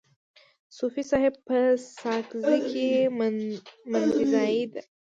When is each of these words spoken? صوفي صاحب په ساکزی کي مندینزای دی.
صوفي 0.77 1.01
صاحب 1.11 1.33
په 1.47 1.57
ساکزی 1.97 2.57
کي 2.71 2.87
مندینزای 3.91 4.61
دی. 4.71 4.81